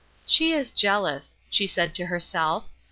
"She 0.25 0.51
is 0.53 0.71
jealous," 0.71 1.37
she 1.51 1.67
said 1.67 1.93
to 1.93 2.07
herself. 2.07 2.67